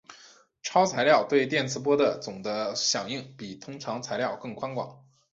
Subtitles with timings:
[0.63, 5.05] 超材料对电磁波的总的响应比通常材料更宽广。